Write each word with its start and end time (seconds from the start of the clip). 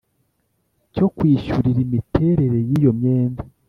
cyo 0.93 1.05
kwishyurira 1.15 1.79
imiterere 1.87 2.57
y 2.67 2.71
iyo 2.79 2.91
myenda 2.99 3.41